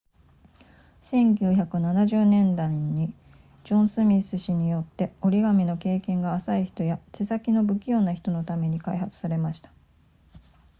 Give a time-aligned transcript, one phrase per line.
[1.03, 3.13] 1970年代に
[3.63, 9.71] ジョンスミス氏によって折り紙の経験が浅い人や手先の不器用な人のために開発されました